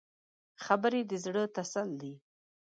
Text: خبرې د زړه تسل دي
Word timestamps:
خبرې 0.65 1.01
د 1.09 1.11
زړه 1.23 1.43
تسل 1.55 1.89
دي 2.01 2.13